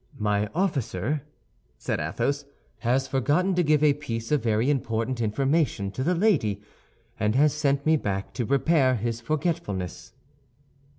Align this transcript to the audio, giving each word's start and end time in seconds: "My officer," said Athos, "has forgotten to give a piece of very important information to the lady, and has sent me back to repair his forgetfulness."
"My 0.17 0.47
officer," 0.55 1.21
said 1.77 1.99
Athos, 1.99 2.45
"has 2.79 3.07
forgotten 3.07 3.53
to 3.53 3.61
give 3.61 3.83
a 3.83 3.93
piece 3.93 4.31
of 4.31 4.41
very 4.41 4.67
important 4.67 5.21
information 5.21 5.91
to 5.91 6.03
the 6.03 6.15
lady, 6.15 6.59
and 7.19 7.35
has 7.35 7.53
sent 7.53 7.85
me 7.85 7.97
back 7.97 8.33
to 8.33 8.45
repair 8.45 8.95
his 8.95 9.21
forgetfulness." 9.21 10.13